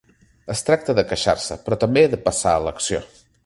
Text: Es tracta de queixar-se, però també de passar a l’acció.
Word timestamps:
Es 0.53 0.63
tracta 0.69 0.95
de 0.99 1.03
queixar-se, 1.11 1.59
però 1.67 1.79
també 1.85 2.05
de 2.15 2.21
passar 2.29 2.55
a 2.57 2.65
l’acció. 2.69 3.05